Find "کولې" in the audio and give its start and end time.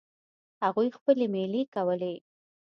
1.75-2.13